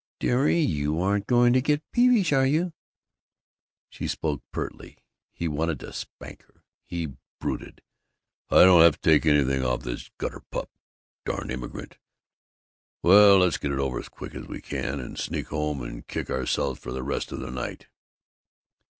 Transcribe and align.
"Dearie, 0.19 0.57
you 0.59 0.99
aren't 0.99 1.27
going 1.27 1.53
to 1.53 1.59
go 1.61 1.61
and 1.61 1.63
get 1.67 1.91
peevish, 1.91 2.33
are 2.33 2.47
you?" 2.47 2.73
She 3.91 4.07
spoke 4.07 4.41
pertly. 4.51 4.97
He 5.31 5.47
wanted 5.47 5.79
to 5.81 5.93
spank 5.93 6.41
her. 6.41 6.63
He 6.87 7.17
brooded, 7.39 7.83
"I 8.49 8.63
don't 8.63 8.81
have 8.81 8.99
to 8.99 9.09
take 9.11 9.27
anything 9.27 9.63
off 9.63 9.83
this 9.83 10.09
gutter 10.17 10.41
pup! 10.49 10.71
Darn 11.23 11.51
immigrant! 11.51 11.99
Well, 13.03 13.37
let's 13.37 13.59
get 13.59 13.71
it 13.73 13.77
over 13.77 13.99
as 13.99 14.09
quick 14.09 14.33
as 14.33 14.47
we 14.47 14.59
can, 14.59 14.99
and 14.99 15.19
sneak 15.19 15.49
home 15.49 15.83
and 15.83 16.07
kick 16.07 16.31
ourselves 16.31 16.79
for 16.79 16.91
the 16.91 17.03
rest 17.03 17.31
of 17.31 17.39
the 17.39 17.51
night." 17.51 17.85